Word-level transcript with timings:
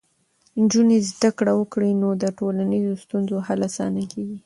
نجونې 0.61 0.97
زده 1.11 1.29
کړه 1.37 1.53
وکړي، 1.55 1.91
نو 2.01 2.09
د 2.21 2.23
ټولنیزو 2.37 2.93
ستونزو 3.03 3.35
حل 3.47 3.59
اسانېږي. 3.69 4.27